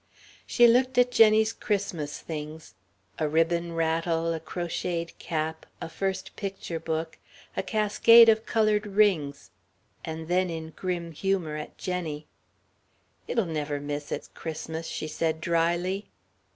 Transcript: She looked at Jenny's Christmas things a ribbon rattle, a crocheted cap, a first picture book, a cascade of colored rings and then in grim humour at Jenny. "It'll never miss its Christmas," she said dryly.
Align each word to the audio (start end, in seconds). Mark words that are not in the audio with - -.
She 0.47 0.65
looked 0.67 0.97
at 0.97 1.11
Jenny's 1.11 1.53
Christmas 1.53 2.17
things 2.21 2.73
a 3.19 3.29
ribbon 3.29 3.73
rattle, 3.75 4.33
a 4.33 4.39
crocheted 4.39 5.15
cap, 5.19 5.67
a 5.79 5.87
first 5.89 6.35
picture 6.35 6.79
book, 6.79 7.19
a 7.55 7.61
cascade 7.61 8.27
of 8.27 8.43
colored 8.47 8.87
rings 8.87 9.51
and 10.03 10.27
then 10.27 10.49
in 10.49 10.71
grim 10.71 11.11
humour 11.11 11.55
at 11.55 11.77
Jenny. 11.77 12.25
"It'll 13.27 13.45
never 13.45 13.79
miss 13.79 14.11
its 14.11 14.29
Christmas," 14.29 14.87
she 14.87 15.07
said 15.07 15.39
dryly. 15.39 16.09